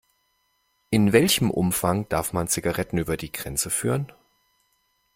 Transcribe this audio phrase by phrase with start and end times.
[0.89, 4.11] In welchem Umfang darf man Zigaretten über die Grenze führen?